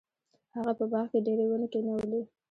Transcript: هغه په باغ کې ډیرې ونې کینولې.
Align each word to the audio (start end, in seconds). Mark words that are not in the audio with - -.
هغه 0.55 0.73
په 0.79 0.85
باغ 0.91 1.05
کې 1.11 1.19
ډیرې 1.25 1.45
ونې 1.47 1.67
کینولې. 1.73 2.21